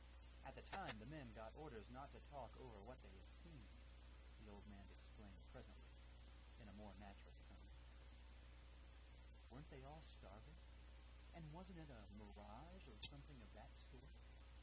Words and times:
At 0.49 0.55
the 0.57 0.65
time, 0.65 0.97
the 0.97 1.05
men 1.05 1.29
got 1.37 1.53
orders 1.53 1.85
not 1.93 2.09
to 2.17 2.17
talk 2.33 2.57
over 2.57 2.79
what 2.89 2.97
they 3.05 3.13
had 3.13 3.29
seen," 3.45 3.69
the 4.41 4.49
old 4.49 4.65
man 4.65 4.81
explained 4.89 5.37
presently 5.53 5.93
in 6.57 6.65
a 6.65 6.73
more 6.73 6.97
natural 6.97 7.37
tone. 7.45 7.69
"Weren't 9.53 9.69
they 9.69 9.83
all 9.85 10.01
starving, 10.17 10.57
and 11.37 11.53
wasn't 11.53 11.85
it 11.85 11.89
a 11.93 12.01
mirage 12.17 12.89
or 12.89 12.97
something 13.05 13.37
of 13.45 13.53
that 13.53 13.69
sort?" 13.93 14.09